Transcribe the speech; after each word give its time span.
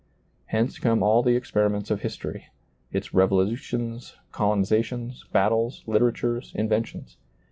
Hence 0.47 0.79
come 0.79 1.03
all 1.03 1.21
the 1.21 1.35
experiments 1.35 1.91
of 1.91 2.01
history,— 2.01 2.47
its 2.91 3.13
revolutions, 3.13 4.15
colonizations, 4.33 5.31
battles, 5.31 5.83
literatures, 5.85 6.51
inventions. 6.55 7.17